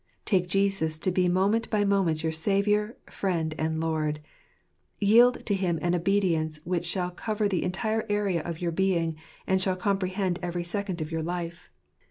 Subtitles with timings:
[0.25, 4.17] Take Jesus to be moment by moment your Saviour, Friend, and Lord;
[4.99, 9.15] and yield to Him an obedience which shall cover the entire area of your being,
[9.45, 11.51] and shall comprehend every second of your time.